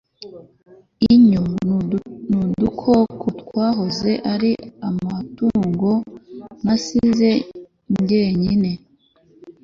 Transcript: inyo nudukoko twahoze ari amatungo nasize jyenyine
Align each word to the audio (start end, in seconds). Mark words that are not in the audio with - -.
inyo 1.13 1.43
nudukoko 2.29 3.25
twahoze 3.41 4.11
ari 4.33 4.51
amatungo 4.89 5.91
nasize 6.65 7.29
jyenyine 8.07 8.71